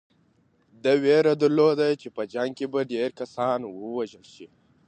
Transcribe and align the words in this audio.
ده 0.83 0.91
وېره 1.03 1.33
درلوده 1.41 1.87
چې 2.01 2.07
په 2.15 2.21
جنګ 2.33 2.51
کې 2.57 2.65
به 2.73 2.79
ډېر 2.93 3.09
کسان 3.19 3.59
ووژل 3.65 4.25
شي. 4.33 4.47